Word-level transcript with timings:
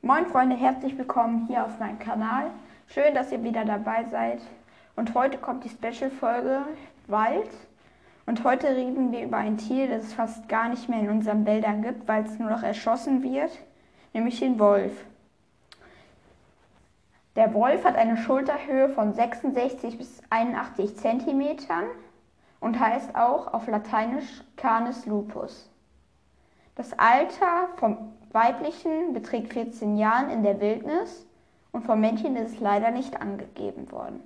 Moin 0.00 0.26
Freunde, 0.26 0.54
herzlich 0.54 0.96
willkommen 0.96 1.48
hier 1.48 1.64
auf 1.64 1.80
meinem 1.80 1.98
Kanal. 1.98 2.52
Schön, 2.86 3.16
dass 3.16 3.32
ihr 3.32 3.42
wieder 3.42 3.64
dabei 3.64 4.04
seid. 4.04 4.40
Und 4.94 5.12
heute 5.14 5.38
kommt 5.38 5.64
die 5.64 5.70
Special-Folge 5.70 6.62
Wald. 7.08 7.50
Und 8.24 8.44
heute 8.44 8.68
reden 8.68 9.10
wir 9.10 9.24
über 9.24 9.38
ein 9.38 9.56
Tier, 9.56 9.88
das 9.88 10.04
es 10.04 10.12
fast 10.14 10.48
gar 10.48 10.68
nicht 10.68 10.88
mehr 10.88 11.00
in 11.00 11.10
unseren 11.10 11.44
Wäldern 11.44 11.82
gibt, 11.82 12.06
weil 12.06 12.22
es 12.22 12.38
nur 12.38 12.48
noch 12.48 12.62
erschossen 12.62 13.24
wird, 13.24 13.50
nämlich 14.12 14.38
den 14.38 14.60
Wolf. 14.60 15.04
Der 17.34 17.52
Wolf 17.52 17.84
hat 17.84 17.96
eine 17.96 18.18
Schulterhöhe 18.18 18.90
von 18.90 19.14
66 19.14 19.98
bis 19.98 20.22
81 20.30 20.96
cm 20.96 21.56
und 22.60 22.78
heißt 22.78 23.16
auch 23.16 23.52
auf 23.52 23.66
Lateinisch 23.66 24.44
Canis 24.56 25.06
lupus. 25.06 25.68
Das 26.76 26.96
Alter 26.96 27.70
vom 27.78 28.12
weiblichen 28.32 29.12
beträgt 29.12 29.52
14 29.52 29.96
Jahren 29.96 30.30
in 30.30 30.42
der 30.42 30.60
Wildnis 30.60 31.26
und 31.72 31.84
vom 31.84 32.00
Männchen 32.00 32.36
ist 32.36 32.54
es 32.54 32.60
leider 32.60 32.90
nicht 32.90 33.20
angegeben 33.20 33.90
worden. 33.92 34.22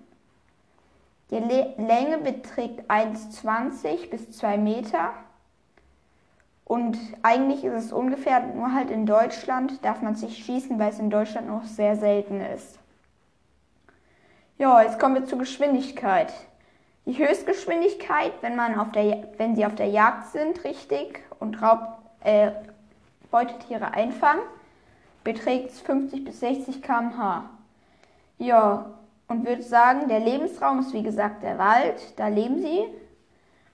Die 1.30 1.38
Länge 1.38 2.18
beträgt 2.18 2.90
1,20 2.90 4.10
bis 4.10 4.30
2 4.32 4.58
Meter 4.58 5.14
und 6.64 6.98
eigentlich 7.22 7.64
ist 7.64 7.86
es 7.86 7.92
ungefähr, 7.92 8.40
nur 8.40 8.72
halt 8.72 8.90
in 8.90 9.06
Deutschland 9.06 9.84
darf 9.84 10.02
man 10.02 10.14
sich 10.14 10.44
schießen, 10.44 10.78
weil 10.78 10.90
es 10.90 10.98
in 10.98 11.10
Deutschland 11.10 11.48
noch 11.48 11.64
sehr 11.64 11.96
selten 11.96 12.40
ist. 12.40 12.78
Ja, 14.58 14.82
jetzt 14.82 14.98
kommen 14.98 15.16
wir 15.16 15.24
zur 15.24 15.38
Geschwindigkeit. 15.38 16.32
Die 17.04 17.18
Höchstgeschwindigkeit, 17.18 18.32
wenn, 18.42 18.54
man 18.54 18.78
auf 18.78 18.92
der, 18.92 19.28
wenn 19.36 19.56
sie 19.56 19.66
auf 19.66 19.74
der 19.74 19.88
Jagd 19.88 20.28
sind, 20.28 20.62
richtig, 20.64 21.22
und 21.40 21.60
Raub, 21.60 21.98
äh, 22.22 22.52
Beutetiere 23.32 23.92
einfangen, 23.92 24.42
beträgt 25.24 25.72
50 25.72 26.24
bis 26.24 26.38
60 26.38 26.80
km/h. 26.82 27.50
Ja, 28.38 28.86
und 29.26 29.46
würde 29.46 29.62
sagen, 29.62 30.08
der 30.08 30.20
Lebensraum 30.20 30.80
ist 30.80 30.92
wie 30.92 31.02
gesagt 31.02 31.42
der 31.42 31.58
Wald, 31.58 32.14
da 32.16 32.28
leben 32.28 32.60
sie. 32.60 32.84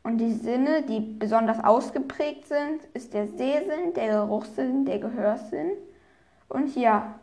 Und 0.02 0.19
die 0.19 0.32
Sinne, 0.32 0.82
die 0.82 1.00
besonders 1.00 1.62
ausgeprägt 1.62 2.47
sind, 2.47 2.84
ist 2.94 3.12
der 3.12 3.27
Sehsinn, 3.27 3.92
der 3.94 4.08
Geruchssinn, 4.08 4.86
der 4.86 5.00
Gehörsinn. 5.00 5.72
Und 6.48 6.75
ja, 6.77 7.14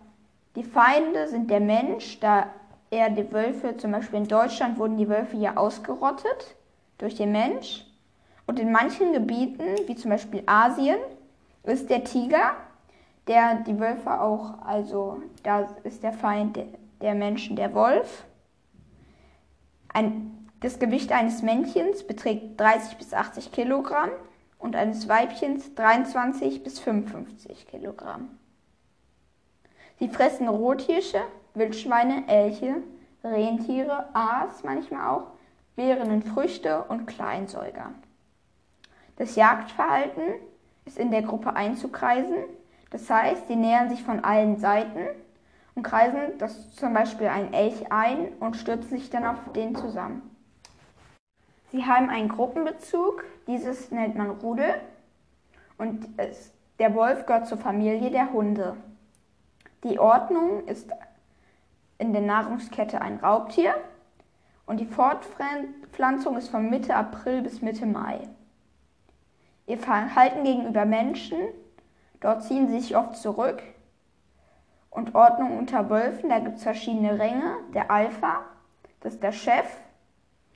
die 0.55 0.63
Feinde 0.63 1.27
sind 1.27 1.49
der 1.49 1.61
Mensch, 1.61 2.19
da 2.19 2.47
er 2.91 3.09
die 3.09 3.31
Wölfe, 3.31 3.77
zum 3.77 3.91
Beispiel 3.91 4.19
in 4.19 4.27
Deutschland 4.27 4.77
wurden 4.77 4.97
die 4.97 5.09
Wölfe 5.09 5.37
ja 5.37 5.57
ausgerottet 5.57 6.55
durch 6.97 7.15
den 7.15 7.31
Mensch. 7.31 7.85
Und 8.45 8.59
in 8.59 8.71
manchen 8.71 9.13
Gebieten, 9.13 9.63
wie 9.87 9.95
zum 9.95 10.11
Beispiel 10.11 10.43
Asien, 10.45 10.99
ist 11.67 11.89
der 11.89 12.03
Tiger, 12.03 12.55
der 13.27 13.55
die 13.55 13.79
Wölfe 13.79 14.21
auch, 14.21 14.61
also 14.65 15.21
da 15.43 15.67
ist 15.83 16.03
der 16.03 16.13
Feind 16.13 16.59
der 17.01 17.15
Menschen 17.15 17.55
der 17.55 17.73
Wolf. 17.73 18.25
Ein, 19.93 20.49
das 20.59 20.79
Gewicht 20.79 21.11
eines 21.11 21.41
Männchens 21.41 22.05
beträgt 22.05 22.59
30 22.59 22.97
bis 22.97 23.13
80 23.13 23.51
Kilogramm 23.51 24.09
und 24.59 24.75
eines 24.75 25.07
Weibchens 25.07 25.73
23 25.75 26.63
bis 26.63 26.79
55 26.79 27.67
Kilogramm. 27.67 28.37
Sie 29.99 30.09
fressen 30.09 30.47
Rothirsche, 30.47 31.21
Wildschweine, 31.53 32.27
Elche, 32.27 32.77
Rentiere, 33.23 34.09
Aas 34.13 34.63
manchmal 34.63 35.09
auch, 35.09 35.27
Beeren 35.75 36.11
und 36.11 36.23
Früchte 36.23 36.83
und 36.83 37.05
Kleinsäuger. 37.05 37.91
Das 39.17 39.35
Jagdverhalten 39.35 40.23
ist 40.85 40.97
in 40.97 41.11
der 41.11 41.23
Gruppe 41.23 41.55
einzukreisen. 41.55 42.35
Das 42.91 43.09
heißt, 43.09 43.47
sie 43.47 43.55
nähern 43.55 43.89
sich 43.89 44.03
von 44.03 44.23
allen 44.23 44.57
Seiten 44.57 45.07
und 45.75 45.83
kreisen 45.83 46.37
das 46.37 46.73
zum 46.75 46.93
Beispiel 46.93 47.27
ein 47.27 47.53
Elch 47.53 47.91
ein 47.91 48.29
und 48.39 48.55
stürzen 48.55 48.97
sich 48.97 49.09
dann 49.09 49.25
auf 49.25 49.37
den 49.53 49.75
zusammen. 49.75 50.21
Sie 51.71 51.85
haben 51.85 52.09
einen 52.09 52.29
Gruppenbezug, 52.29 53.25
dieses 53.47 53.91
nennt 53.91 54.15
man 54.15 54.29
Rudel 54.29 54.75
und 55.77 56.07
es, 56.17 56.53
der 56.79 56.95
Wolf 56.95 57.25
gehört 57.25 57.47
zur 57.47 57.57
Familie 57.57 58.11
der 58.11 58.31
Hunde. 58.31 58.77
Die 59.83 59.99
Ordnung 59.99 60.65
ist 60.67 60.89
in 61.97 62.13
der 62.13 62.21
Nahrungskette 62.21 63.01
ein 63.01 63.17
Raubtier 63.17 63.75
und 64.65 64.79
die 64.79 64.85
Fortpflanzung 64.85 66.37
ist 66.37 66.49
von 66.49 66.69
Mitte 66.69 66.95
April 66.95 67.41
bis 67.41 67.61
Mitte 67.61 67.85
Mai. 67.85 68.27
Ihr 69.67 69.77
Verhalten 69.77 70.43
gegenüber 70.43 70.85
Menschen, 70.85 71.39
dort 72.19 72.43
ziehen 72.43 72.67
sie 72.67 72.79
sich 72.79 72.95
oft 72.95 73.15
zurück. 73.15 73.63
Und 74.89 75.15
Ordnung 75.15 75.57
unter 75.57 75.89
Wölfen, 75.89 76.29
da 76.29 76.39
gibt 76.39 76.57
es 76.57 76.63
verschiedene 76.63 77.19
Ränge. 77.19 77.57
Der 77.73 77.91
Alpha, 77.91 78.41
das 79.01 79.15
ist 79.15 79.23
der 79.23 79.31
Chef, 79.31 79.65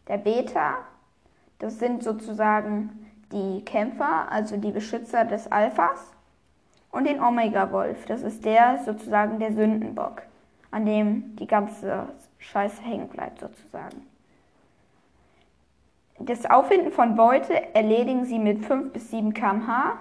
der 0.07 0.17
Beta, 0.17 0.77
das 1.59 1.79
sind 1.79 2.03
sozusagen 2.03 3.11
die 3.31 3.63
Kämpfer, 3.65 4.31
also 4.31 4.57
die 4.57 4.71
Beschützer 4.71 5.25
des 5.25 5.51
Alphas. 5.51 6.13
Und 6.91 7.05
den 7.05 7.21
Omega-Wolf, 7.21 8.05
das 8.05 8.23
ist 8.23 8.45
der 8.45 8.79
sozusagen 8.83 9.39
der 9.39 9.53
Sündenbock, 9.53 10.23
an 10.71 10.85
dem 10.85 11.35
die 11.35 11.45
ganze 11.45 12.07
Scheiße 12.39 12.81
hängen 12.81 13.09
bleibt 13.09 13.39
sozusagen. 13.39 14.07
Das 16.19 16.45
Auffinden 16.45 16.91
von 16.91 17.15
Beute 17.15 17.73
erledigen 17.73 18.25
sie 18.25 18.39
mit 18.39 18.65
5 18.65 18.91
bis 18.91 19.09
7 19.09 19.33
km/h. 19.33 19.97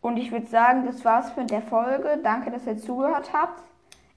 Und 0.00 0.16
ich 0.18 0.30
würde 0.30 0.46
sagen, 0.46 0.86
das 0.86 1.04
war's 1.04 1.30
für 1.30 1.44
der 1.44 1.62
Folge. 1.62 2.18
Danke, 2.22 2.50
dass 2.50 2.66
ihr 2.66 2.76
zugehört 2.78 3.32
habt. 3.32 3.62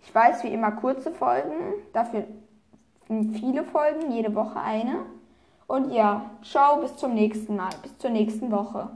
Ich 0.04 0.14
weiß 0.14 0.44
wie 0.44 0.54
immer 0.54 0.72
kurze 0.72 1.12
Folgen, 1.12 1.56
dafür 1.94 2.26
viele 3.08 3.64
Folgen, 3.64 4.12
jede 4.12 4.34
Woche 4.36 4.60
eine. 4.60 5.06
Und 5.68 5.92
ja, 5.92 6.32
ciao, 6.44 6.82
bis 6.82 6.96
zum 6.98 7.14
nächsten 7.14 7.56
Mal, 7.56 7.70
bis 7.82 7.98
zur 7.98 8.10
nächsten 8.10 8.52
Woche. 8.52 8.90